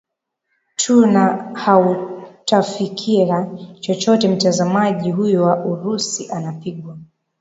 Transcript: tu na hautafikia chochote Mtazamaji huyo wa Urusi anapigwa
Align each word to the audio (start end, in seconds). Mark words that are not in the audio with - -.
tu 0.75 1.05
na 1.05 1.51
hautafikia 1.53 3.45
chochote 3.79 4.27
Mtazamaji 4.27 5.11
huyo 5.11 5.43
wa 5.43 5.65
Urusi 5.65 6.31
anapigwa 6.31 6.97